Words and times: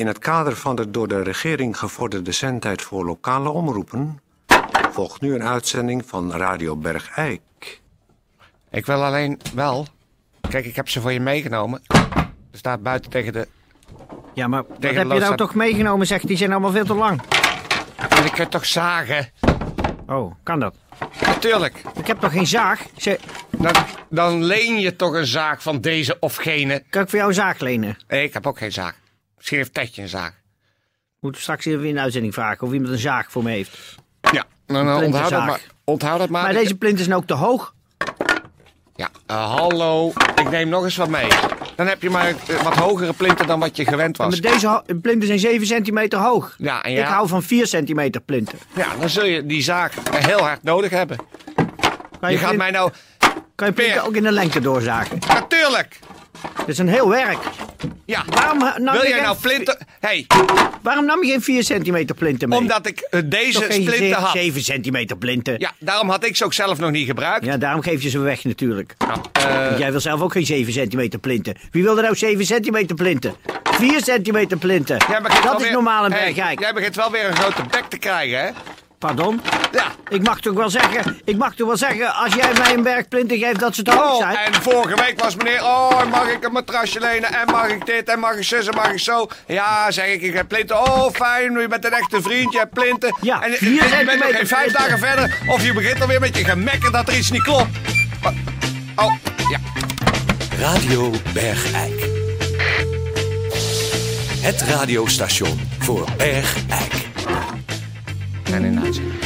In 0.00 0.06
het 0.06 0.18
kader 0.18 0.56
van 0.56 0.76
de 0.76 0.90
door 0.90 1.08
de 1.08 1.22
regering 1.22 1.78
gevorderde 1.78 2.32
zendtijd 2.32 2.82
voor 2.82 3.04
lokale 3.04 3.48
omroepen... 3.48 4.20
volgt 4.92 5.20
nu 5.20 5.34
een 5.34 5.42
uitzending 5.42 6.02
van 6.06 6.32
Radio 6.32 6.76
Bergijk. 6.76 7.80
Ik 8.70 8.86
wil 8.86 9.04
alleen 9.04 9.40
wel... 9.54 9.86
Kijk, 10.48 10.64
ik 10.64 10.76
heb 10.76 10.88
ze 10.88 11.00
voor 11.00 11.12
je 11.12 11.20
meegenomen. 11.20 11.82
Er 12.52 12.58
staat 12.58 12.82
buiten 12.82 13.10
tegen 13.10 13.32
de... 13.32 13.48
Ja, 14.34 14.48
maar 14.48 14.62
wat 14.68 14.82
heb 14.82 14.92
je 14.94 15.04
nou 15.04 15.36
toch 15.36 15.54
meegenomen? 15.54 16.06
Zegt 16.06 16.26
die 16.26 16.36
zijn 16.36 16.50
allemaal 16.50 16.70
veel 16.70 16.84
te 16.84 16.94
lang. 16.94 17.20
En 18.08 18.24
ik 18.24 18.32
kan 18.32 18.48
toch 18.48 18.66
zagen? 18.66 19.28
Oh, 20.06 20.34
kan 20.42 20.60
dat? 20.60 20.74
Natuurlijk. 21.26 21.82
Ik 21.94 22.06
heb 22.06 22.20
toch 22.20 22.32
geen 22.32 22.46
zaag? 22.46 22.86
Ze, 22.96 23.18
Dan, 23.50 23.74
dan 24.08 24.44
leen 24.44 24.80
je 24.80 24.96
toch 24.96 25.14
een 25.14 25.26
zaag 25.26 25.62
van 25.62 25.80
deze 25.80 26.16
of 26.20 26.36
gene. 26.36 26.82
kan 26.90 27.02
ik 27.02 27.08
voor 27.08 27.18
jou 27.18 27.30
een 27.30 27.36
zaag 27.36 27.58
lenen? 27.58 27.96
Nee, 28.08 28.24
ik 28.24 28.32
heb 28.32 28.46
ook 28.46 28.58
geen 28.58 28.72
zaag. 28.72 28.99
Misschien 29.40 29.58
heeft 29.58 29.74
Tetje 29.74 30.02
een 30.02 30.08
zaag. 30.08 30.32
Moet 31.20 31.36
straks 31.38 31.64
even 31.66 31.84
in 31.84 31.94
de 31.94 32.00
uitzending 32.00 32.34
vragen 32.34 32.66
of 32.66 32.72
iemand 32.72 32.92
een 32.92 32.98
zaag 32.98 33.30
voor 33.30 33.42
me 33.42 33.50
heeft. 33.50 33.78
Ja, 34.32 34.44
dan 34.66 34.76
uh, 34.86 34.94
onthoud 34.94 35.00
dat 35.00 35.10
plinterzaag. 35.10 35.46
maar. 35.46 35.60
Onthoud 35.84 36.18
dat 36.18 36.28
maar. 36.28 36.42
Maar 36.42 36.52
deze 36.52 36.74
plinters 36.74 37.04
zijn 37.04 37.16
ook 37.16 37.26
te 37.26 37.34
hoog. 37.34 37.74
Ja, 38.96 39.08
eh, 39.26 39.50
hallo. 39.56 40.12
Ik 40.34 40.50
neem 40.50 40.68
nog 40.68 40.84
eens 40.84 40.96
wat 40.96 41.08
mee. 41.08 41.28
Dan 41.76 41.86
heb 41.86 42.02
je 42.02 42.10
maar 42.10 42.28
eh, 42.28 42.62
wat 42.62 42.74
hogere 42.74 43.12
plinten 43.12 43.46
dan 43.46 43.60
wat 43.60 43.76
je 43.76 43.84
gewend 43.84 44.16
was. 44.16 44.40
Met 44.40 44.52
deze 44.52 44.82
plinters 45.02 45.26
zijn 45.26 45.38
7 45.38 45.66
centimeter 45.66 46.18
hoog. 46.18 46.54
Ja, 46.58 46.82
en 46.82 46.92
ja, 46.92 47.00
Ik 47.00 47.06
hou 47.08 47.28
van 47.28 47.42
4 47.42 47.66
centimeter 47.66 48.20
plinten. 48.20 48.58
ja, 48.74 48.96
dan 49.00 49.08
zul 49.08 49.24
je 49.24 49.46
die 49.46 49.62
zaak 49.62 49.92
heel 50.10 50.38
hard 50.40 50.62
nodig 50.62 50.90
hebben. 50.90 51.16
Kan 52.20 52.30
Je 52.30 52.30
je, 52.30 52.36
gaat 52.38 52.46
plint- 52.46 52.56
mij 52.62 52.70
nou... 52.70 52.90
kan 53.54 53.66
je 53.66 53.72
plinten 53.72 54.02
ook 54.04 54.14
in 54.14 54.22
de 54.22 54.32
lengte 54.32 54.60
doorzagen? 54.60 55.18
Natuurlijk! 55.28 55.98
Dat 56.56 56.68
is 56.68 56.78
een 56.78 56.88
heel 56.88 57.08
werk. 57.08 57.38
Ja. 58.04 58.24
Waarom 58.30 58.60
ha- 58.60 58.78
nam 58.78 58.94
Wil 58.94 59.06
jij 59.08 59.20
nou 59.20 59.36
plinten... 59.40 59.78
hey, 60.00 60.26
Waarom 60.82 61.04
nam 61.04 61.24
je 61.24 61.30
geen 61.30 61.42
4 61.42 61.64
centimeter 61.64 62.14
plinten 62.14 62.48
mee? 62.48 62.58
omdat 62.58 62.86
ik 62.86 63.00
eh, 63.00 63.20
deze 63.24 63.66
splinten 63.70 64.12
had. 64.12 64.32
7 64.32 64.62
centimeter 64.62 65.16
plinten. 65.16 65.54
Ja, 65.58 65.72
daarom 65.78 66.08
had 66.10 66.24
ik 66.24 66.36
ze 66.36 66.44
ook 66.44 66.52
zelf 66.52 66.78
nog 66.78 66.90
niet 66.90 67.06
gebruikt. 67.06 67.44
Ja, 67.44 67.56
daarom 67.56 67.82
geef 67.82 68.02
je 68.02 68.08
ze 68.10 68.18
weg 68.18 68.44
natuurlijk. 68.44 68.94
Nou, 68.98 69.20
eh, 69.32 69.64
Want 69.66 69.78
jij 69.78 69.90
wil 69.90 70.00
zelf 70.00 70.20
ook 70.20 70.32
geen 70.32 70.46
7 70.46 70.72
centimeter 70.72 71.18
plinten. 71.18 71.54
Wie 71.70 71.82
wil 71.82 71.96
er 71.96 72.02
nou 72.02 72.16
7 72.16 72.46
centimeter 72.46 72.96
plinten? 72.96 73.34
4 73.70 74.02
centimeter 74.02 74.58
plinten. 74.58 74.98
Dat 75.42 75.56
is 75.56 75.62
weer- 75.62 75.72
normaal 75.72 76.04
in 76.04 76.12
hey, 76.12 76.32
Bergijk. 76.34 76.60
Jij 76.60 76.72
begint 76.72 76.96
wel 76.96 77.10
weer 77.10 77.24
een 77.26 77.36
grote 77.36 77.62
bek 77.70 77.84
te 77.88 77.98
krijgen, 77.98 78.38
hè? 78.40 78.50
Pardon? 79.00 79.40
Ja. 79.72 79.84
Ik 80.08 80.22
mag 80.22 80.40
toch 80.40 80.54
wel 80.54 80.70
zeggen, 80.70 81.20
ik 81.24 81.36
mag 81.36 81.54
toch 81.54 81.66
wel 81.66 81.76
zeggen, 81.76 82.14
als 82.14 82.34
jij 82.34 82.52
mij 82.52 82.74
een 82.74 82.82
berg 82.82 83.08
plinten 83.08 83.38
geeft 83.38 83.60
dat 83.60 83.74
ze 83.74 83.82
te 83.82 83.90
hoog 83.90 84.10
Oh, 84.10 84.16
zijn. 84.16 84.36
en 84.36 84.62
vorige 84.62 84.94
week 84.96 85.20
was 85.20 85.34
meneer, 85.36 85.62
oh, 85.62 86.04
mag 86.10 86.28
ik 86.28 86.44
een 86.44 86.52
matrasje 86.52 87.00
lenen? 87.00 87.32
En 87.32 87.46
mag 87.50 87.68
ik 87.68 87.86
dit? 87.86 88.08
En 88.08 88.18
mag 88.18 88.32
ik 88.34 88.42
zus? 88.44 88.66
En 88.66 88.74
mag 88.74 88.92
ik 88.92 88.98
zo? 88.98 89.28
Ja, 89.46 89.90
zeg 89.90 90.06
ik, 90.06 90.22
ik 90.22 90.34
heb 90.34 90.48
plinten. 90.48 90.78
Oh, 90.80 91.12
fijn, 91.12 91.60
je 91.60 91.68
bent 91.68 91.84
een 91.84 91.92
echte 91.92 92.22
vriend, 92.22 92.52
je 92.52 92.58
hebt 92.58 92.72
plinten. 92.72 93.16
Ja, 93.20 93.42
en 93.42 93.52
vier 93.52 93.98
je 93.98 94.04
bent 94.04 94.20
nog 94.20 94.36
geen 94.36 94.46
vijf 94.46 94.72
dagen 94.72 94.98
verder. 94.98 95.38
Of 95.46 95.64
je 95.64 95.72
begint 95.72 96.00
alweer 96.00 96.20
met 96.20 96.36
je 96.36 96.44
gemekker 96.44 96.92
dat 96.92 97.08
er 97.08 97.16
iets 97.16 97.30
niet 97.30 97.42
klopt. 97.42 97.68
Oh, 98.96 99.14
ja. 99.50 99.58
Radio 100.58 101.10
Bergijk. 101.32 102.08
Het 104.40 104.60
radiostation 104.60 105.60
voor 105.78 106.04
Bergijk. 106.16 107.09
En 108.52 108.64
in 108.64 108.80
uitzending. 108.80 109.18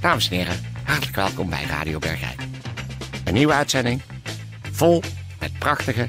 Dames 0.00 0.30
en 0.30 0.36
heren, 0.36 0.56
hartelijk 0.84 1.16
welkom 1.16 1.50
bij 1.50 1.64
Radio 1.68 1.98
Bergijk. 1.98 2.40
Een 3.24 3.34
nieuwe 3.34 3.52
uitzending, 3.52 4.02
vol 4.72 5.02
met 5.40 5.58
prachtige 5.58 6.08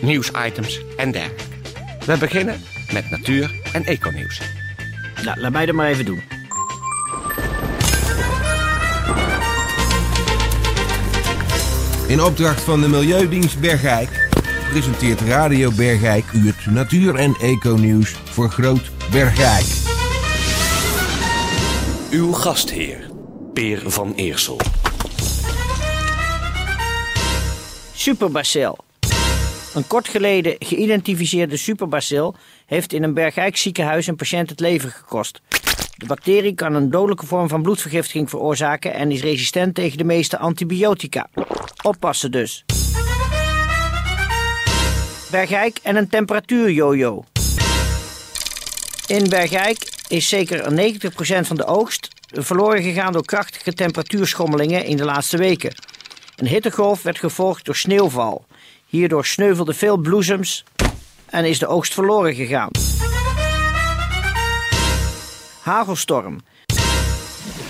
nieuwsitems 0.00 0.80
en 0.96 1.10
dergelijke. 1.10 1.44
We 2.06 2.18
beginnen 2.18 2.60
met 2.92 3.10
natuur- 3.10 3.60
en 3.72 3.84
econieuws. 3.84 4.40
Nou, 5.24 5.40
laat 5.40 5.52
mij 5.52 5.66
dat 5.66 5.74
maar 5.74 5.88
even 5.88 6.04
doen. 6.04 6.22
In 12.06 12.22
opdracht 12.22 12.60
van 12.60 12.80
de 12.80 12.88
Milieudienst 12.88 13.60
Bergijk 13.60 14.21
presenteert 14.72 15.20
Radio 15.20 15.70
Bergijk 15.76 16.32
u 16.32 16.46
het 16.46 16.66
natuur- 16.66 17.14
en 17.14 17.34
eco-nieuws 17.40 18.10
voor 18.10 18.50
Groot 18.50 18.90
Bergijk. 19.10 19.66
Uw 22.10 22.32
gastheer, 22.32 23.10
Peer 23.52 23.82
van 23.90 24.14
Eersel. 24.14 24.60
Superbacil. 27.94 28.78
Een 29.74 29.86
kort 29.86 30.08
geleden 30.08 30.54
geïdentificeerde 30.58 31.56
superbacil 31.56 32.34
heeft 32.66 32.92
in 32.92 33.02
een 33.02 33.14
Bergijk 33.14 33.56
ziekenhuis 33.56 34.06
een 34.06 34.16
patiënt 34.16 34.50
het 34.50 34.60
leven 34.60 34.90
gekost. 34.90 35.40
De 35.96 36.06
bacterie 36.06 36.54
kan 36.54 36.74
een 36.74 36.90
dodelijke 36.90 37.26
vorm 37.26 37.48
van 37.48 37.62
bloedvergiftiging 37.62 38.30
veroorzaken 38.30 38.94
en 38.94 39.10
is 39.10 39.22
resistent 39.22 39.74
tegen 39.74 39.98
de 39.98 40.04
meeste 40.04 40.38
antibiotica. 40.38 41.28
Oppassen 41.82 42.30
dus. 42.30 42.64
Bergijk 45.32 45.78
en 45.82 45.96
een 45.96 46.08
temperatuurjojo. 46.08 47.24
In 49.06 49.28
Bergijk 49.28 49.92
is 50.08 50.28
zeker 50.28 50.72
90% 50.72 51.46
van 51.46 51.56
de 51.56 51.64
oogst 51.64 52.08
verloren 52.32 52.82
gegaan 52.82 53.12
door 53.12 53.24
krachtige 53.24 53.72
temperatuurschommelingen 53.72 54.84
in 54.84 54.96
de 54.96 55.04
laatste 55.04 55.36
weken. 55.36 55.74
Een 56.36 56.46
hittegolf 56.46 57.02
werd 57.02 57.18
gevolgd 57.18 57.64
door 57.64 57.76
sneeuwval. 57.76 58.44
Hierdoor 58.86 59.26
sneuvelden 59.26 59.74
veel 59.74 59.96
bloesems 59.96 60.64
en 61.26 61.44
is 61.44 61.58
de 61.58 61.66
oogst 61.66 61.94
verloren 61.94 62.34
gegaan. 62.34 62.70
Hagelstorm. 65.60 66.40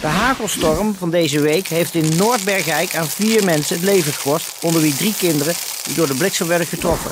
De 0.01 0.07
hagelstorm 0.07 0.95
van 0.95 1.11
deze 1.11 1.41
week 1.41 1.67
heeft 1.67 1.95
in 1.95 2.17
Noordbergijk 2.17 2.95
aan 2.95 3.09
vier 3.09 3.45
mensen 3.45 3.77
het 3.77 3.85
leven 3.85 4.13
gekost, 4.13 4.59
onder 4.63 4.81
wie 4.81 4.95
drie 4.95 5.15
kinderen 5.15 5.55
die 5.85 5.95
door 5.95 6.07
de 6.07 6.17
bliksem 6.17 6.47
werden 6.47 6.67
getroffen. 6.67 7.11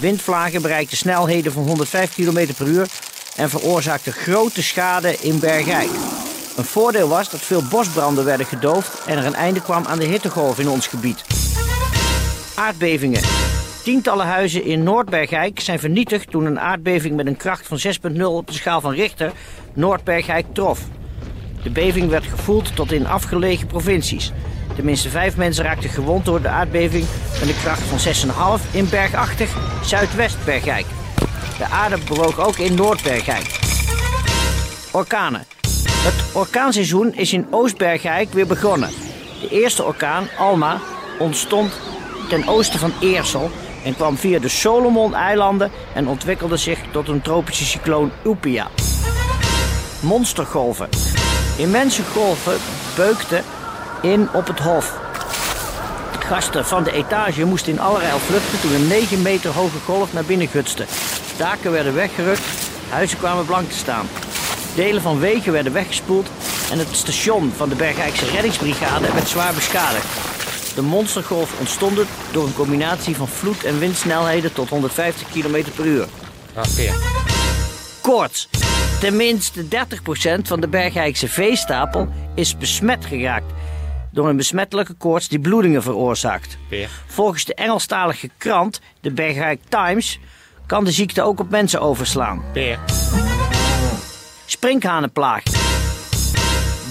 Windvlagen 0.00 0.62
bereikten 0.62 0.96
snelheden 0.96 1.52
van 1.52 1.62
105 1.62 2.14
km 2.14 2.54
per 2.56 2.66
uur 2.66 2.86
en 3.36 3.50
veroorzaakten 3.50 4.12
grote 4.12 4.62
schade 4.62 5.16
in 5.20 5.38
Bergijk. 5.38 5.90
Een 6.56 6.64
voordeel 6.64 7.08
was 7.08 7.30
dat 7.30 7.40
veel 7.40 7.62
bosbranden 7.70 8.24
werden 8.24 8.46
gedoofd 8.46 9.04
en 9.06 9.18
er 9.18 9.24
een 9.24 9.34
einde 9.34 9.62
kwam 9.62 9.84
aan 9.86 9.98
de 9.98 10.04
hittegolf 10.04 10.58
in 10.58 10.68
ons 10.68 10.86
gebied. 10.86 11.24
Aardbevingen. 12.54 13.22
Tientallen 13.82 14.26
huizen 14.26 14.64
in 14.64 14.82
Noordbergijk 14.82 15.60
zijn 15.60 15.78
vernietigd 15.78 16.30
toen 16.30 16.44
een 16.44 16.60
aardbeving 16.60 17.16
met 17.16 17.26
een 17.26 17.36
kracht 17.36 17.66
van 17.66 17.78
6,0 18.12 18.22
op 18.22 18.46
de 18.46 18.52
schaal 18.52 18.80
van 18.80 18.92
Richter 18.92 19.32
Noordbergijk 19.74 20.46
trof. 20.52 20.80
De 21.66 21.72
beving 21.72 22.10
werd 22.10 22.26
gevoeld 22.26 22.76
tot 22.76 22.92
in 22.92 23.06
afgelegen 23.06 23.66
provincies. 23.66 24.32
Tenminste 24.74 25.08
vijf 25.08 25.36
mensen 25.36 25.64
raakten 25.64 25.90
gewond 25.90 26.24
door 26.24 26.42
de 26.42 26.48
aardbeving 26.48 27.04
met 27.40 27.48
een 27.48 27.60
kracht 27.62 27.82
van 27.82 28.58
6,5 28.60 28.70
in 28.70 28.88
bergachtig 28.88 29.56
Zuidwest-Bergijk. 29.84 30.86
De 31.58 31.64
aarde 31.64 31.98
bewoog 32.08 32.40
ook 32.46 32.56
in 32.56 32.74
Noordbergijk. 32.74 33.58
Orkanen. 34.92 35.44
Het 35.88 36.34
orkaanseizoen 36.34 37.14
is 37.14 37.32
in 37.32 37.46
Oostbergijk 37.50 38.32
weer 38.32 38.46
begonnen. 38.46 38.90
De 39.40 39.48
eerste 39.50 39.84
orkaan, 39.84 40.28
Alma, 40.38 40.80
ontstond 41.18 41.80
ten 42.28 42.48
oosten 42.48 42.78
van 42.78 42.92
Eersel 43.00 43.50
en 43.84 43.94
kwam 43.94 44.16
via 44.16 44.38
de 44.38 44.48
Solomon-eilanden 44.48 45.70
en 45.94 46.08
ontwikkelde 46.08 46.56
zich 46.56 46.78
tot 46.90 47.08
een 47.08 47.22
tropische 47.22 47.64
cycloon 47.64 48.10
Upia. 48.24 48.68
Monstergolven. 50.00 51.15
Immense 51.56 52.02
golven 52.02 52.58
beukten 52.96 53.44
in 54.02 54.28
op 54.32 54.46
het 54.46 54.58
hof. 54.58 54.98
Gasten 56.26 56.66
van 56.66 56.84
de 56.84 56.92
etage 56.92 57.44
moesten 57.44 57.72
in 57.72 57.80
allerijl 57.80 58.18
vluchten 58.18 58.60
toen 58.60 58.74
een 58.74 58.86
9 58.86 59.22
meter 59.22 59.50
hoge 59.50 59.78
golf 59.84 60.12
naar 60.12 60.24
binnen 60.24 60.48
gutste. 60.48 60.84
Daken 61.36 61.72
werden 61.72 61.94
weggerukt, 61.94 62.40
huizen 62.88 63.18
kwamen 63.18 63.46
blank 63.46 63.70
te 63.70 63.76
staan. 63.76 64.08
Delen 64.74 65.02
van 65.02 65.18
wegen 65.18 65.52
werden 65.52 65.72
weggespoeld 65.72 66.28
en 66.70 66.78
het 66.78 66.88
station 66.90 67.52
van 67.56 67.68
de 67.68 67.74
Bergijkse 67.74 68.26
reddingsbrigade 68.26 69.12
werd 69.12 69.28
zwaar 69.28 69.54
beschadigd. 69.54 70.06
De 70.74 70.82
monstergolf 70.82 71.58
ontstonden 71.58 72.06
door 72.30 72.46
een 72.46 72.54
combinatie 72.54 73.16
van 73.16 73.28
vloed- 73.28 73.64
en 73.64 73.78
windsnelheden 73.78 74.52
tot 74.52 74.68
150 74.68 75.28
km 75.28 75.64
per 75.76 75.84
uur. 75.84 76.06
Ah. 76.54 76.64
Koorts. 78.02 78.65
Tenminste 79.00 79.64
30% 79.64 79.68
van 80.42 80.60
de 80.60 80.68
Bergijkse 80.68 81.28
veestapel 81.28 82.08
is 82.34 82.56
besmet 82.56 83.04
geraakt 83.04 83.52
door 84.12 84.28
een 84.28 84.36
besmettelijke 84.36 84.94
koorts 84.94 85.28
die 85.28 85.38
bloedingen 85.38 85.82
veroorzaakt. 85.82 86.58
Peer. 86.68 86.88
Volgens 87.06 87.44
de 87.44 87.54
Engelstalige 87.54 88.30
krant, 88.38 88.80
de 89.00 89.10
Bergijk 89.10 89.60
Times, 89.68 90.18
kan 90.66 90.84
de 90.84 90.90
ziekte 90.90 91.22
ook 91.22 91.40
op 91.40 91.50
mensen 91.50 91.80
overslaan. 91.80 92.44
Peer. 92.52 92.78
Sprinkhanenplaag. 94.46 95.42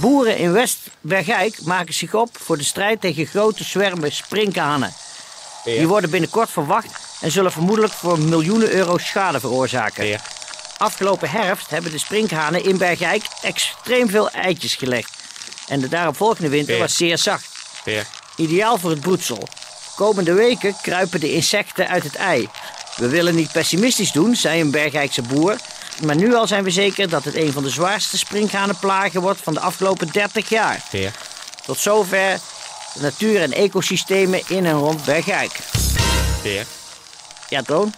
Boeren 0.01 0.37
in 0.37 0.51
West-Bergijk 0.51 1.59
maken 1.63 1.93
zich 1.93 2.13
op 2.13 2.29
voor 2.31 2.57
de 2.57 2.63
strijd 2.63 3.01
tegen 3.01 3.25
grote 3.25 3.63
zwermen 3.63 4.11
sprinkhanen. 4.11 4.93
Die 5.63 5.87
worden 5.87 6.09
binnenkort 6.09 6.49
verwacht 6.49 7.19
en 7.21 7.31
zullen 7.31 7.51
vermoedelijk 7.51 7.93
voor 7.93 8.19
miljoenen 8.19 8.71
euro 8.71 8.97
schade 8.97 9.39
veroorzaken. 9.39 10.03
Peer. 10.03 10.34
Afgelopen 10.77 11.30
herfst 11.30 11.69
hebben 11.69 11.92
de 11.92 11.98
sprinkhanen 11.98 12.63
in 12.63 12.77
Bergijk 12.77 13.24
extreem 13.42 14.10
veel 14.10 14.30
eitjes 14.30 14.75
gelegd. 14.75 15.12
En 15.68 15.80
de 15.80 15.88
daaropvolgende 15.88 16.50
winter 16.50 16.72
Peer. 16.74 16.80
was 16.80 16.95
zeer 16.98 17.18
zacht. 17.18 17.48
Peer. 17.83 18.06
Ideaal 18.36 18.77
voor 18.77 18.89
het 18.89 19.00
broedsel. 19.00 19.48
Komende 19.95 20.33
weken 20.33 20.75
kruipen 20.81 21.19
de 21.19 21.33
insecten 21.33 21.88
uit 21.88 22.04
het 22.04 22.16
ei. 22.16 22.50
We 22.95 23.07
willen 23.07 23.36
niet 23.36 23.51
pessimistisch 23.51 24.12
doen, 24.12 24.36
zei 24.36 24.62
een 24.62 24.72
Bergijkse 24.72 25.22
boer. 25.22 25.56
Maar 26.04 26.16
nu 26.16 26.36
al 26.36 26.48
zijn 26.48 26.63
we 26.63 26.69
zeker 26.69 27.10
dat 27.10 27.24
het 27.24 27.36
een 27.36 27.51
van 27.51 27.63
de 27.63 27.69
zwaarste 27.69 28.18
sprinkhanenplagen 28.18 29.22
wordt 29.22 29.42
van 29.42 29.54
de 29.54 29.60
afgelopen 29.60 30.07
30 30.12 30.50
jaar. 30.50 30.81
Peer. 30.89 31.12
Tot 31.66 31.80
zover 31.80 32.39
de 32.94 33.01
natuur 33.01 33.42
en 33.42 33.54
ecosystemen 33.54 34.42
in 34.48 34.66
en 34.66 34.74
rond 34.74 35.06
Bergijk. 35.06 35.60
Peer. 36.42 36.66
Ja, 37.50 37.62
Toon? 37.62 37.94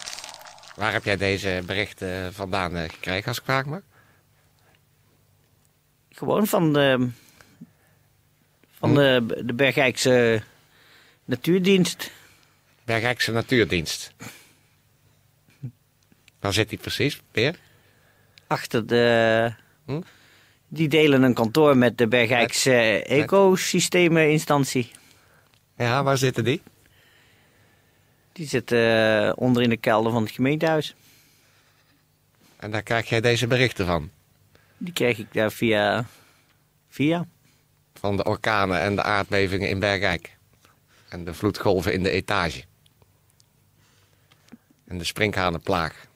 Waar 0.78 0.92
heb 0.92 1.04
jij 1.04 1.16
deze 1.16 1.62
berichten 1.66 2.34
vandaan 2.34 2.76
eh, 2.76 2.88
gekregen, 2.88 3.28
als 3.28 3.38
ik 3.38 3.44
vraag 3.44 3.64
mag? 3.64 3.80
Gewoon 6.10 6.46
van 6.46 6.72
de, 6.72 7.08
van 8.78 8.94
de, 8.94 9.42
de 9.44 9.52
Bergijkse 9.52 10.42
Natuurdienst. 11.24 12.10
Bergijkse 12.84 13.32
Natuurdienst. 13.32 14.12
Waar 16.40 16.52
zit 16.52 16.68
die 16.68 16.78
precies, 16.78 17.20
Peer? 17.30 17.58
Achter 18.46 18.86
de... 18.86 19.52
Hm? 19.84 20.00
Die 20.68 20.88
delen 20.88 21.22
een 21.22 21.34
kantoor 21.34 21.76
met 21.76 21.98
de 21.98 22.08
Bergijkse 22.08 23.04
ecosystemeninstantie. 23.04 24.90
Ja, 25.76 26.02
waar 26.02 26.18
zitten 26.18 26.44
die? 26.44 26.62
Die 28.38 28.46
zit 28.46 28.72
eh, 28.72 29.32
onder 29.34 29.62
in 29.62 29.68
de 29.68 29.76
kelder 29.76 30.12
van 30.12 30.22
het 30.22 30.32
gemeentehuis. 30.32 30.94
En 32.56 32.70
daar 32.70 32.82
krijg 32.82 33.08
jij 33.08 33.20
deze 33.20 33.46
berichten 33.46 33.86
van. 33.86 34.10
Die 34.76 34.92
kreeg 34.92 35.18
ik 35.18 35.32
daar 35.32 35.52
via... 35.52 36.06
Via? 36.88 37.26
Van 37.94 38.16
de 38.16 38.24
orkanen 38.24 38.80
en 38.80 38.94
de 38.94 39.02
aardbevingen 39.02 39.68
in 39.68 39.78
Bergijk. 39.78 40.36
En 41.08 41.24
de 41.24 41.34
vloedgolven 41.34 41.92
in 41.92 42.02
de 42.02 42.10
etage. 42.10 42.64
En 44.86 44.98
de 44.98 45.04
sprinkhanenplaag. 45.04 46.06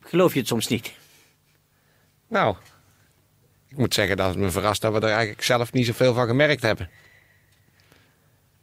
Geloof 0.00 0.32
je 0.32 0.38
het 0.38 0.48
soms 0.48 0.66
niet? 0.66 0.92
Nou, 2.28 2.56
ik 3.68 3.76
moet 3.76 3.94
zeggen 3.94 4.16
dat 4.16 4.28
het 4.28 4.38
me 4.38 4.50
verrast 4.50 4.80
dat 4.80 4.92
we 4.92 5.00
er 5.00 5.08
eigenlijk 5.08 5.42
zelf 5.42 5.72
niet 5.72 5.86
zoveel 5.86 6.14
van 6.14 6.26
gemerkt 6.26 6.62
hebben. 6.62 6.90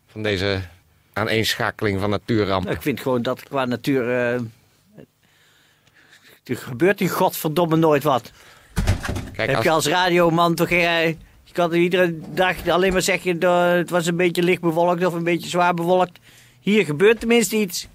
Van 0.07 0.23
deze 0.23 0.61
aaneenschakeling 1.13 1.99
van 1.99 2.09
natuurrampen. 2.09 2.65
Nou, 2.65 2.75
ik 2.75 2.81
vind 2.81 2.99
gewoon 2.99 3.21
dat 3.21 3.43
qua 3.43 3.65
natuur... 3.65 4.09
eh, 4.09 4.33
er 6.43 6.57
gebeurt 6.57 7.01
in 7.01 7.09
godverdomme 7.09 7.75
nooit 7.75 8.03
wat. 8.03 8.31
Kijk, 9.33 9.47
Heb 9.47 9.55
als, 9.55 9.65
je 9.65 9.71
als 9.71 9.87
radioman 9.87 10.55
toch... 10.55 10.69
eh, 10.69 11.07
je 11.43 11.53
kan 11.53 11.73
iedere 11.73 12.19
dag 12.33 12.67
alleen 12.67 12.93
maar 12.93 13.01
zeggen... 13.01 13.39
dat 13.39 13.71
het 13.71 13.89
was 13.89 14.05
een 14.05 14.15
beetje 14.17 14.43
licht 14.43 14.61
bewolkt 14.61 15.05
of 15.05 15.13
een 15.13 15.23
beetje 15.23 15.49
zwaar 15.49 15.73
bewolkt. 15.73 16.19
Hier 16.59 16.85
gebeurt 16.85 17.19
tenminste 17.19 17.55
iets. 17.55 17.87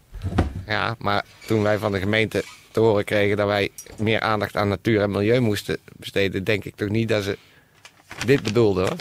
Ja, 0.66 0.94
maar 0.98 1.24
toen 1.46 1.62
wij 1.62 1.78
van 1.78 1.92
de 1.92 1.98
gemeente 1.98 2.44
te 2.70 2.80
horen 2.80 3.04
kregen 3.04 3.36
dat 3.36 3.46
wij 3.46 3.70
meer 3.96 4.20
aandacht 4.20 4.56
aan 4.56 4.68
natuur 4.68 5.00
en 5.00 5.10
milieu 5.10 5.40
moesten 5.40 5.78
besteden, 5.96 6.44
denk 6.44 6.64
ik 6.64 6.76
toch 6.76 6.88
niet 6.88 7.08
dat 7.08 7.24
ze 7.24 7.38
dit 8.26 8.42
bedoelden 8.42 8.86
hoor. 8.88 8.96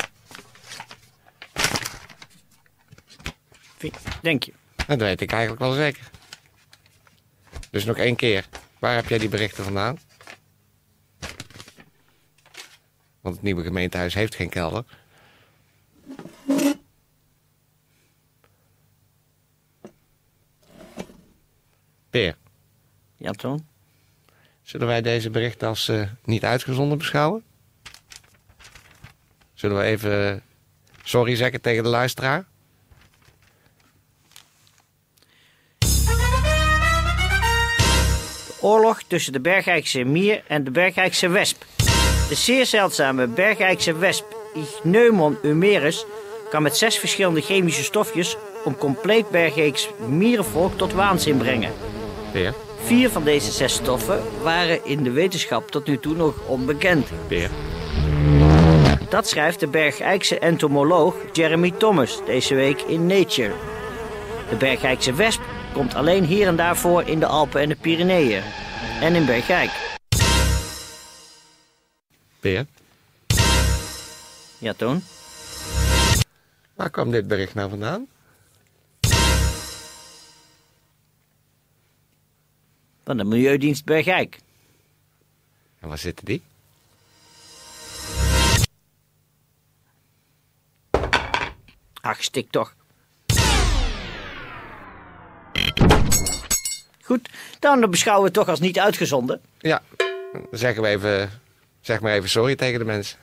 Denk 4.22 4.44
je? 4.44 4.54
Dat 4.88 5.00
weet 5.00 5.22
ik 5.22 5.32
eigenlijk 5.32 5.62
wel 5.62 5.72
zeker. 5.74 6.10
Dus 7.72 7.86
nog 7.86 7.98
één 7.98 8.16
keer. 8.16 8.46
Waar 8.80 8.96
heb 8.96 9.08
jij 9.08 9.18
die 9.18 9.30
berichten 9.30 9.64
vandaan? 9.64 10.00
Want 13.22 13.36
het 13.36 13.44
nieuwe 13.44 13.64
gemeentehuis 13.64 14.14
heeft 14.14 14.36
geen 14.36 14.50
kelder. 14.50 14.84
Peer, 22.10 22.38
Ja, 23.18 23.32
Toon? 23.32 23.68
zullen 24.62 24.88
wij 24.88 25.02
deze 25.02 25.30
berichten 25.30 25.68
als 25.68 25.88
eh, 25.88 26.10
niet 26.24 26.44
uitgezonden 26.44 26.98
beschouwen? 26.98 27.44
Zullen 29.54 29.78
we 29.78 29.84
even 29.84 30.44
sorry 31.04 31.36
zeggen 31.36 31.62
tegen 31.62 31.84
de 31.84 31.90
luisteraar? 31.90 32.46
Oorlog 38.68 39.02
tussen 39.08 39.34
de 39.34 39.40
Bergijkse 39.40 40.04
mier 40.04 40.44
en 40.48 40.64
de 40.64 40.72
Bergijkse 40.72 41.28
wesp. 41.30 41.66
De 42.30 42.36
zeer 42.36 42.66
zeldzame 42.66 43.28
Bergijkse 43.28 43.98
wesp 43.98 44.26
Ichneumon 44.54 45.38
humerus 45.42 46.06
kan 46.50 46.62
met 46.62 46.78
zes 46.78 46.98
verschillende 46.98 47.42
chemische 47.42 47.84
stofjes 47.84 48.38
een 48.66 48.78
compleet 48.78 49.30
Bergijks 49.30 49.90
mierenvolk 50.08 50.78
tot 50.78 50.94
waanzin 50.94 51.38
brengen. 51.38 51.72
Peer, 52.32 52.54
Vier 52.84 53.10
van 53.10 53.24
deze 53.24 53.52
zes 53.52 53.74
stoffen 53.74 54.22
waren 54.42 54.86
in 54.86 55.04
de 55.04 55.12
wetenschap 55.12 55.72
tot 55.72 55.88
nu 55.88 56.00
toe 56.00 56.16
nog 56.16 56.36
onbekend. 56.48 57.10
Peer. 57.28 57.50
Dat 59.10 59.28
schrijft 59.28 59.60
de 59.60 59.68
Bergijkse 59.68 60.40
entomoloog 60.40 61.16
Jeremy 61.32 61.72
Thomas 61.72 62.22
deze 62.26 62.56
week 62.56 62.82
in 62.82 63.06
Nature. 63.06 63.54
De 64.50 64.56
Bergijkse 64.56 65.14
wesp 65.14 65.42
komt 65.78 65.96
alleen 65.96 66.24
hier 66.24 66.48
en 66.48 66.56
daar 66.56 66.78
voor 66.78 67.04
in 67.04 67.20
de 67.20 67.26
Alpen 67.26 67.62
en 67.62 67.70
de 67.70 67.76
Pyreneeën. 67.76 68.44
En 69.02 69.16
in 69.16 69.26
Bergijk. 69.26 69.98
Peer. 72.40 72.66
Ja, 74.58 74.74
Toon? 74.74 75.02
Waar 76.76 76.90
kwam 76.90 77.12
dit 77.12 77.28
bericht 77.28 77.54
nou 77.54 77.70
vandaan? 77.70 78.08
Van 83.04 83.18
de 83.18 83.24
Milieudienst 83.24 83.86
Bergijk. 83.86 84.40
En 85.80 85.88
waar 85.88 85.98
zitten 85.98 86.26
die? 86.26 86.42
Ach, 92.02 92.24
stik 92.24 92.52
toch. 92.52 92.76
Goed, 97.08 97.30
dan 97.60 97.90
beschouwen 97.90 98.24
we 98.24 98.30
het 98.30 98.40
toch 98.40 98.50
als 98.50 98.60
niet 98.60 98.80
uitgezonden. 98.80 99.42
Ja, 99.60 99.82
dan 100.34 100.48
zeggen 100.52 100.82
we 100.82 100.88
even, 100.88 101.30
zeg 101.82 102.02
maar 102.02 102.14
even 102.14 102.30
sorry 102.30 102.56
tegen 102.56 102.80
de 102.80 102.86
mensen. 102.86 103.18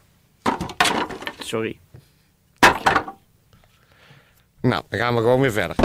Sorry. 1.38 1.78
Nou, 4.60 4.82
dan 4.88 4.98
gaan 4.98 5.14
we 5.14 5.20
gewoon 5.20 5.40
weer 5.40 5.52
verder. 5.52 5.76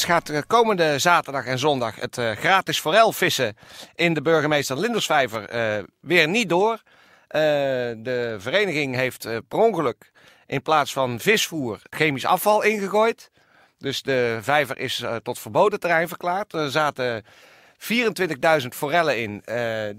Gaat 0.00 0.28
eh, 0.28 0.40
komende 0.46 0.98
zaterdag 0.98 1.46
en 1.46 1.58
zondag 1.58 1.94
het 1.94 2.18
eh, 2.18 2.30
gratis 2.30 2.80
forelvissen 2.80 3.56
in 3.94 4.14
de 4.14 4.22
burgemeester 4.22 4.78
Lindersvijver 4.78 5.48
eh, 5.48 5.82
weer 6.00 6.28
niet 6.28 6.48
door. 6.48 6.82
Eh, 7.28 7.40
de 7.96 8.36
vereniging 8.38 8.94
heeft 8.94 9.28
per 9.48 9.58
ongeluk 9.58 10.12
in 10.46 10.62
plaats 10.62 10.92
van 10.92 11.20
visvoer 11.20 11.80
chemisch 11.90 12.24
afval 12.24 12.62
ingegooid. 12.62 13.30
Dus 13.78 14.02
de 14.02 14.38
vijver 14.40 14.78
is 14.78 15.04
tot 15.22 15.38
verboden 15.38 15.80
terrein 15.80 16.08
verklaard. 16.08 16.52
Er 16.52 16.70
zaten 16.70 17.24
24.000 17.78 18.68
forellen 18.68 19.18
in 19.18 19.42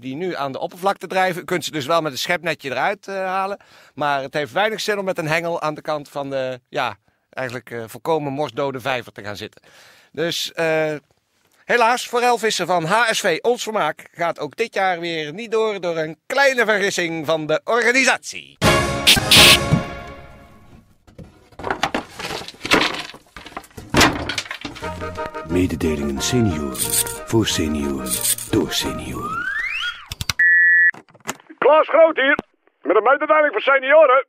die 0.00 0.14
nu 0.14 0.36
aan 0.36 0.52
de 0.52 0.58
oppervlakte 0.58 1.06
drijven. 1.06 1.42
U 1.42 1.44
kunt 1.44 1.64
ze 1.64 1.70
dus 1.70 1.86
wel 1.86 2.00
met 2.00 2.12
een 2.12 2.18
schepnetje 2.18 2.70
eruit 2.70 3.06
halen. 3.06 3.60
Maar 3.94 4.22
het 4.22 4.34
heeft 4.34 4.52
weinig 4.52 4.80
zin 4.80 4.98
om 4.98 5.04
met 5.04 5.18
een 5.18 5.28
hengel 5.28 5.60
aan 5.60 5.74
de 5.74 5.80
kant 5.80 6.08
van 6.08 6.30
de, 6.30 6.60
ja, 6.68 6.96
eigenlijk 7.34 7.70
eh, 7.70 7.82
volkomen 7.86 8.32
morsdode 8.32 8.80
vijver 8.80 9.12
te 9.12 9.22
gaan 9.22 9.36
zitten. 9.36 9.62
Dus 10.12 10.52
eh, 10.52 10.94
helaas, 11.64 12.06
forelvissen 12.06 12.66
van 12.66 12.84
HSV 12.84 13.38
Ons 13.42 13.62
Vermaak 13.62 14.08
gaat 14.12 14.38
ook 14.38 14.56
dit 14.56 14.74
jaar 14.74 15.00
weer 15.00 15.32
niet 15.32 15.50
door 15.50 15.80
door 15.80 15.96
een 15.96 16.18
kleine 16.26 16.64
vergissing 16.64 17.26
van 17.26 17.46
de 17.46 17.60
organisatie. 17.64 18.58
Mededelingen 25.48 26.20
senioren. 26.20 26.76
Voor 27.26 27.46
senioren. 27.46 28.12
Door 28.50 28.72
senioren. 28.72 29.44
Klaas 31.58 31.88
Groot 31.88 32.16
hier, 32.16 32.38
met 32.82 32.96
een 32.96 33.02
mededeling 33.02 33.52
voor 33.52 33.60
senioren. 33.60 34.26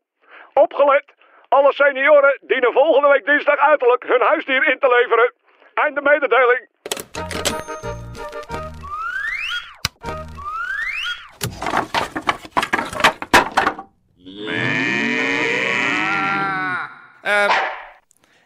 Opgelet, 0.54 1.04
alle 1.50 1.74
senioren 1.74 2.40
dienen 2.42 2.74
volgende 2.74 3.08
week 3.08 3.26
dinsdag 3.26 3.58
uiterlijk 3.58 4.04
hun 4.08 4.22
huisdier 4.22 4.70
in 4.70 4.80
te 4.80 4.88
leveren. 4.88 5.34
Einde 5.74 6.02
mededeling. 6.02 6.68
Eh, 17.22 17.58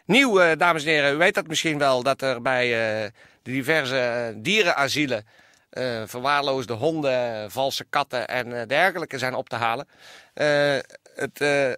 nieuw, 0.04 0.40
eh, 0.40 0.56
dames 0.56 0.84
en 0.84 0.90
heren, 0.90 1.14
u 1.14 1.16
weet 1.16 1.34
dat 1.34 1.46
misschien 1.46 1.78
wel, 1.78 2.02
dat 2.02 2.22
er 2.22 2.42
bij 2.42 2.64
eh, 2.64 3.10
de 3.42 3.50
diverse 3.50 3.98
eh, 3.98 4.34
dierenasielen 4.36 5.26
eh, 5.70 6.02
verwaarloosde 6.06 6.72
honden, 6.72 7.50
valse 7.50 7.84
katten 7.90 8.28
en 8.28 8.60
eh, 8.60 8.66
dergelijke 8.66 9.18
zijn 9.18 9.34
op 9.34 9.48
te 9.48 9.56
halen. 9.56 9.88
Eh, 10.34 10.78
het 11.14 11.40
eh, 11.40 11.72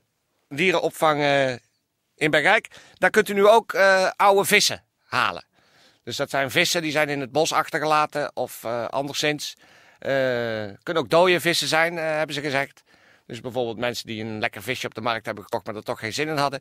dierenopvang 0.56 1.20
in 2.22 2.30
Bergijk, 2.30 2.68
daar 2.98 3.10
kunt 3.10 3.28
u 3.28 3.34
nu 3.34 3.46
ook 3.46 3.72
eh, 3.72 4.10
oude 4.16 4.44
vissen 4.44 4.84
halen. 5.02 5.44
Dus 6.04 6.16
dat 6.16 6.30
zijn 6.30 6.50
vissen 6.50 6.82
die 6.82 6.90
zijn 6.90 7.08
in 7.08 7.20
het 7.20 7.32
bos 7.32 7.52
achtergelaten 7.52 8.30
of 8.36 8.64
eh, 8.64 8.86
anderszins. 8.86 9.56
Eh 9.98 10.10
kunnen 10.82 11.02
ook 11.02 11.10
dode 11.10 11.40
vissen 11.40 11.68
zijn, 11.68 11.96
hebben 11.96 12.34
ze 12.34 12.40
gezegd. 12.40 12.82
Dus 13.26 13.40
bijvoorbeeld 13.40 13.78
mensen 13.78 14.06
die 14.06 14.24
een 14.24 14.38
lekker 14.38 14.62
visje 14.62 14.86
op 14.86 14.94
de 14.94 15.00
markt 15.00 15.26
hebben 15.26 15.44
gekocht, 15.44 15.66
maar 15.66 15.74
er 15.74 15.82
toch 15.82 15.98
geen 15.98 16.12
zin 16.12 16.28
in 16.28 16.36
hadden. 16.36 16.60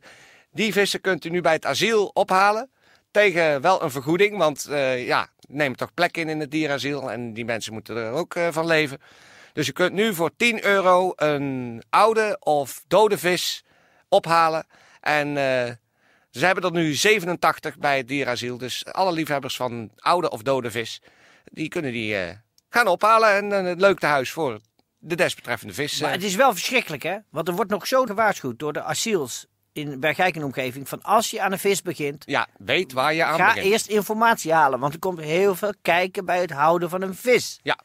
Die 0.50 0.72
vissen 0.72 1.00
kunt 1.00 1.24
u 1.24 1.28
nu 1.28 1.40
bij 1.40 1.52
het 1.52 1.66
asiel 1.66 2.06
ophalen. 2.06 2.70
Tegen 3.10 3.60
wel 3.60 3.82
een 3.82 3.90
vergoeding, 3.90 4.36
want 4.36 4.66
eh, 4.66 5.06
ja, 5.06 5.28
neem 5.48 5.76
toch 5.76 5.94
plek 5.94 6.16
in 6.16 6.28
in 6.28 6.40
het 6.40 6.50
dierasiel. 6.50 7.10
En 7.10 7.32
die 7.32 7.44
mensen 7.44 7.72
moeten 7.72 7.96
er 7.96 8.10
ook 8.10 8.34
van 8.50 8.66
leven. 8.66 8.98
Dus 9.52 9.66
je 9.66 9.72
kunt 9.72 9.92
nu 9.92 10.14
voor 10.14 10.30
10 10.36 10.64
euro 10.64 11.12
een 11.16 11.82
oude 11.90 12.36
of 12.40 12.84
dode 12.86 13.18
vis 13.18 13.64
ophalen. 14.12 14.66
En 15.00 15.28
eh, 15.28 15.72
ze 16.30 16.46
hebben 16.46 16.64
er 16.64 16.72
nu 16.72 16.94
87 16.94 17.78
bij 17.78 17.96
het 17.96 18.08
dierasiel. 18.08 18.58
Dus 18.58 18.84
alle 18.84 19.12
liefhebbers 19.12 19.56
van 19.56 19.90
oude 19.96 20.30
of 20.30 20.42
dode 20.42 20.70
vis, 20.70 21.02
die 21.44 21.68
kunnen 21.68 21.92
die 21.92 22.16
eh, 22.16 22.36
gaan 22.70 22.86
ophalen. 22.86 23.36
En 23.36 23.66
een 23.66 23.80
leuk 23.80 23.98
tehuis 23.98 24.30
voor 24.30 24.60
de 24.98 25.14
desbetreffende 25.14 25.74
vis. 25.74 26.00
Maar 26.00 26.08
eh. 26.08 26.14
het 26.14 26.24
is 26.24 26.34
wel 26.34 26.52
verschrikkelijk, 26.52 27.02
hè? 27.02 27.16
Want 27.30 27.48
er 27.48 27.54
wordt 27.54 27.70
nog 27.70 27.86
zo 27.86 28.04
gewaarschuwd 28.04 28.58
door 28.58 28.72
de 28.72 28.82
asiels 28.82 29.46
in 29.72 30.00
Bergijk 30.00 30.36
en 30.36 30.44
omgeving... 30.44 30.88
van 30.88 31.02
als 31.02 31.30
je 31.30 31.40
aan 31.40 31.52
een 31.52 31.58
vis 31.58 31.82
begint, 31.82 32.22
Ja, 32.26 32.46
weet 32.58 32.92
waar 32.92 33.14
je 33.14 33.24
aan 33.24 33.38
ga 33.38 33.46
begint. 33.46 33.72
eerst 33.72 33.86
informatie 33.86 34.52
halen. 34.52 34.80
Want 34.80 34.92
er 34.92 34.98
komt 34.98 35.20
heel 35.20 35.54
veel 35.54 35.72
kijken 35.82 36.24
bij 36.24 36.40
het 36.40 36.50
houden 36.50 36.90
van 36.90 37.02
een 37.02 37.14
vis. 37.14 37.58
Ja. 37.62 37.78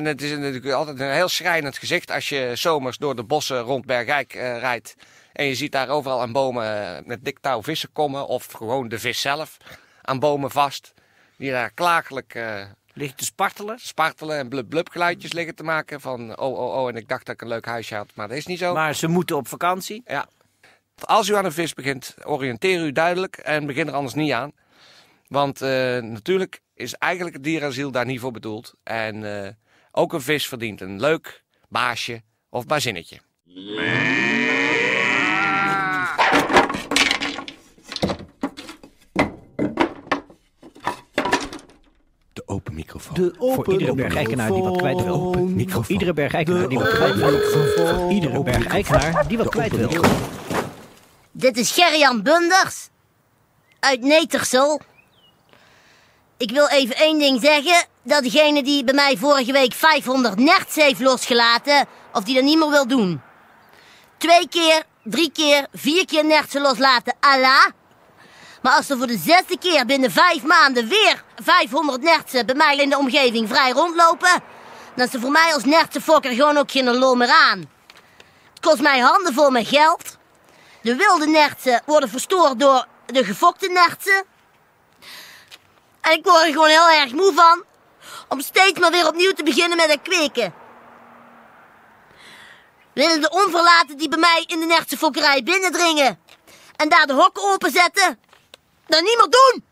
En 0.00 0.06
het 0.06 0.22
is 0.22 0.30
natuurlijk 0.30 0.74
altijd 0.74 1.00
een 1.00 1.12
heel 1.12 1.28
schrijnend 1.28 1.78
gezicht 1.78 2.10
als 2.10 2.28
je 2.28 2.50
zomers 2.54 2.98
door 2.98 3.16
de 3.16 3.24
bossen 3.24 3.60
rond 3.60 3.86
Bergijk 3.86 4.34
eh, 4.34 4.58
rijdt. 4.58 4.94
En 5.32 5.44
je 5.44 5.54
ziet 5.54 5.72
daar 5.72 5.88
overal 5.88 6.20
aan 6.20 6.32
bomen 6.32 6.96
eh, 6.96 7.04
met 7.04 7.24
dik 7.24 7.38
touw 7.38 7.62
vissen 7.62 7.92
komen. 7.92 8.26
Of 8.26 8.46
gewoon 8.46 8.88
de 8.88 8.98
vis 8.98 9.20
zelf 9.20 9.56
aan 10.02 10.18
bomen 10.18 10.50
vast. 10.50 10.94
Die 11.36 11.50
daar 11.50 11.70
klagelijk 11.70 12.34
eh, 12.34 12.62
Ligt 12.92 13.16
te 13.16 13.24
spartelen. 13.24 13.78
spartelen 13.78 14.38
en 14.38 14.48
blub 14.48 14.68
blub 14.68 14.88
geluidjes 14.88 15.32
liggen 15.32 15.54
te 15.54 15.62
maken. 15.62 16.00
Van 16.00 16.38
oh 16.38 16.58
oh 16.58 16.82
oh 16.82 16.88
en 16.88 16.96
ik 16.96 17.08
dacht 17.08 17.26
dat 17.26 17.34
ik 17.34 17.40
een 17.40 17.48
leuk 17.48 17.66
huisje 17.66 17.94
had. 17.94 18.10
Maar 18.14 18.28
dat 18.28 18.36
is 18.36 18.46
niet 18.46 18.58
zo. 18.58 18.74
Maar 18.74 18.94
ze 18.94 19.08
moeten 19.08 19.36
op 19.36 19.48
vakantie. 19.48 20.02
Ja. 20.06 20.28
Als 21.04 21.28
u 21.28 21.34
aan 21.34 21.44
een 21.44 21.52
vis 21.52 21.74
begint, 21.74 22.14
oriënteer 22.24 22.84
u 22.84 22.92
duidelijk 22.92 23.36
en 23.36 23.66
begin 23.66 23.88
er 23.88 23.94
anders 23.94 24.14
niet 24.14 24.32
aan. 24.32 24.52
Want 25.28 25.60
natuurlijk 25.60 26.60
is 26.74 26.94
eigenlijk 26.94 27.34
het 27.34 27.44
dierasiel 27.44 27.90
daar 27.90 28.06
niet 28.06 28.20
voor 28.20 28.32
bedoeld. 28.32 28.74
En 28.82 29.24
ook 29.92 30.12
een 30.12 30.20
vis 30.20 30.48
verdient 30.48 30.80
een 30.80 31.00
leuk 31.00 31.44
baasje 31.68 32.22
of 32.48 32.66
bazinnetje. 32.66 33.18
De 42.32 42.42
open 42.46 42.74
microfoon. 42.74 43.14
De 43.14 43.34
open 43.38 43.64
Voor 43.64 43.72
iedere 43.72 43.94
bergijkenaar 43.94 44.52
die 44.52 44.62
wat 44.62 44.76
kwijt 44.76 45.02
wil. 45.02 45.14
Open 45.14 45.54
microfoon. 45.54 45.92
Iedere 45.92 46.12
bergijkenaar 46.12 46.68
die 46.68 46.78
wat 46.78 46.92
kwijt 46.92 47.14
wil. 47.14 47.38
Voor 47.40 48.10
iedere 48.10 48.42
bergijkenaar 48.42 49.28
die 49.28 49.38
wat 49.38 49.48
kwijt 49.48 49.76
wil. 49.76 50.04
Dit 51.30 51.56
is 51.56 51.72
Gerjan 51.72 52.22
Bunders 52.22 52.88
uit 53.80 54.00
Netersel. 54.00 54.80
Ik 56.40 56.50
wil 56.50 56.68
even 56.68 56.96
één 56.96 57.18
ding 57.18 57.40
zeggen. 57.40 57.86
Dat 58.04 58.22
degene 58.22 58.62
die 58.62 58.84
bij 58.84 58.94
mij 58.94 59.16
vorige 59.16 59.52
week 59.52 59.72
500 59.72 60.38
nerts 60.38 60.74
heeft 60.74 61.00
losgelaten, 61.00 61.86
of 62.12 62.22
die 62.24 62.34
dat 62.34 62.44
niet 62.44 62.58
meer 62.58 62.70
wil 62.70 62.86
doen. 62.86 63.22
Twee 64.18 64.48
keer, 64.48 64.82
drie 65.04 65.30
keer, 65.32 65.66
vier 65.72 66.06
keer 66.06 66.24
nertsen 66.24 66.60
loslaten, 66.60 67.14
Allah. 67.20 67.66
Maar 68.62 68.72
als 68.72 68.90
er 68.90 68.96
voor 68.96 69.06
de 69.06 69.18
zesde 69.18 69.58
keer 69.58 69.86
binnen 69.86 70.10
vijf 70.10 70.42
maanden 70.42 70.88
weer 70.88 71.24
500 71.42 72.02
nertsen 72.02 72.46
bij 72.46 72.54
mij 72.54 72.76
in 72.76 72.88
de 72.90 72.98
omgeving 72.98 73.48
vrij 73.48 73.70
rondlopen, 73.70 74.42
dan 74.96 75.06
is 75.06 75.14
er 75.14 75.20
voor 75.20 75.30
mij 75.30 75.54
als 75.54 75.64
nertsenfokker 75.64 76.30
gewoon 76.32 76.56
ook 76.56 76.70
geen 76.70 76.96
lol 76.96 77.14
meer 77.14 77.34
aan. 77.50 77.58
Het 78.50 78.60
kost 78.60 78.80
mij 78.80 78.98
handen 78.98 79.34
vol 79.34 79.50
met 79.50 79.68
geld. 79.68 80.16
De 80.82 80.96
wilde 80.96 81.26
nertsen 81.26 81.82
worden 81.86 82.08
verstoord 82.08 82.60
door 82.60 82.86
de 83.06 83.24
gefokte 83.24 83.68
nertsen. 83.68 84.24
Ik 86.10 86.24
word 86.24 86.42
er 86.42 86.52
gewoon 86.52 86.68
heel 86.68 86.90
erg 86.90 87.12
moe 87.12 87.32
van. 87.34 87.64
Om 88.28 88.40
steeds 88.40 88.78
maar 88.80 88.90
weer 88.90 89.06
opnieuw 89.06 89.32
te 89.32 89.42
beginnen 89.42 89.76
met 89.76 89.90
het 89.90 90.02
kweken. 90.02 90.54
Willen 92.92 93.20
de 93.20 93.30
onverlaten 93.30 93.96
die 93.96 94.08
bij 94.08 94.18
mij 94.18 94.44
in 94.46 94.60
de 94.60 94.66
nertsenfokkerij 94.66 95.42
binnendringen... 95.42 96.20
en 96.76 96.88
daar 96.88 97.06
de 97.06 97.12
hokken 97.12 97.52
openzetten... 97.52 98.20
dan 98.86 99.04
niet 99.04 99.16
meer 99.16 99.30
doen! 99.30 99.69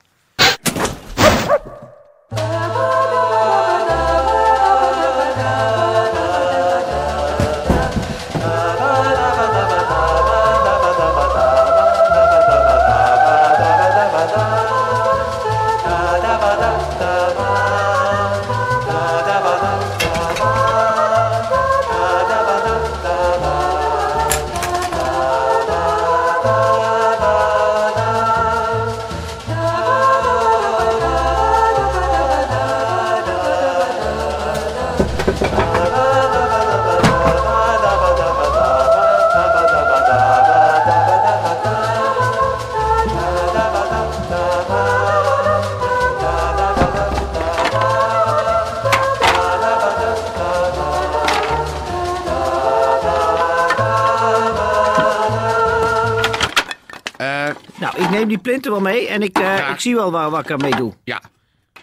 Neem 58.18 58.28
die 58.28 58.38
plinten 58.38 58.70
wel 58.70 58.80
mee 58.80 59.08
en 59.08 59.22
ik, 59.22 59.38
eh, 59.38 59.70
ik 59.72 59.80
zie 59.80 59.94
wel 59.94 60.10
waar, 60.10 60.30
wat 60.30 60.40
ik 60.40 60.50
ermee 60.50 60.74
doe. 60.76 60.92
ja. 61.04 61.20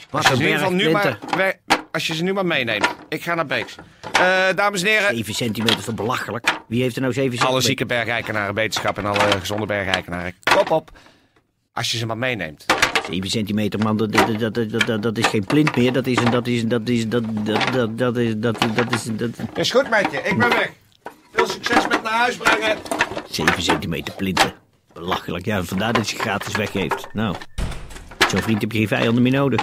Wat 0.10 0.30
Als 0.30 0.40
je, 0.40 0.52
een 0.52 0.76
nu 0.76 0.90
maar, 0.92 1.20
we- 1.36 1.58
als 1.92 2.08
je 2.08 2.16
ze 2.16 2.24
nu 2.24 2.34
maar 2.34 2.46
meeneemt. 2.46 2.96
Ik 3.10 3.24
ga 3.24 3.34
naar 3.36 3.46
Beeks. 3.46 3.76
Eh, 4.12 4.44
dames 4.56 4.82
en 4.82 4.88
heren, 4.88 5.16
7 5.16 5.34
centimeter 5.34 5.84
toch 5.84 5.96
belachelijk? 5.96 6.48
Wie 6.68 6.82
heeft 6.82 6.96
er 6.96 7.02
nou 7.02 7.14
7 7.14 7.30
alle 7.30 7.38
centimeter? 7.40 7.68
zieke 7.68 7.86
bergrijkenaren, 7.86 8.54
wetenschap 8.56 8.98
en 8.98 9.06
alle 9.06 9.20
gezonde 9.40 9.66
bergrijkenaren. 9.66 10.34
Kop 10.56 10.72
op. 10.72 10.90
Als 11.74 11.92
je 11.92 11.98
ze 11.98 12.06
maar 12.06 12.18
meeneemt. 12.18 12.66
7 13.12 13.30
centimeter, 13.30 13.80
man, 13.80 13.98
dat, 13.98 14.12
dat, 14.14 14.54
dat, 14.88 15.04
dat, 15.04 15.18
is 15.18 15.26
geen 15.26 15.46
plint 15.46 15.76
meer. 15.76 15.94
Dat 15.94 16.08
is 16.08 16.18
een, 16.18 16.32
dat 16.32 16.48
is, 16.48 16.66
dat 16.66 16.90
is, 16.90 17.08
dat, 17.08 17.24
dat, 17.46 17.74
dat, 17.74 17.98
dat 17.98 18.18
is, 18.18 18.34
dat, 18.38 18.58
dat 18.76 18.92
is, 18.94 19.04
dat, 19.04 19.30
Is 19.54 19.72
goed, 19.72 19.90
meidje. 19.90 20.18
Ik 20.18 20.38
ben 20.38 20.50
weg. 20.50 20.72
Veel 21.34 21.48
succes 21.48 21.88
met 21.88 22.04
naar 22.04 22.14
huis 22.14 22.36
brengen. 22.36 22.78
7 23.30 23.62
centimeter 23.62 24.14
plinten. 24.14 24.54
Belachelijk, 24.96 25.46
ja, 25.46 25.64
vandaar 25.64 25.94
dat 25.94 26.10
je 26.10 26.18
gratis 26.18 26.56
weggeeft. 26.56 27.08
Nou, 27.14 27.36
zo'n 28.30 28.42
vriend 28.42 28.62
heb 28.62 28.72
je 28.72 28.78
geen 28.78 28.88
vijanden 28.88 29.24
meer 29.24 29.32
nodig. 29.32 29.62